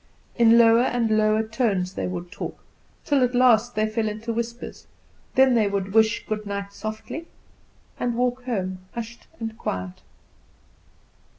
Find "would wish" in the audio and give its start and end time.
5.67-6.25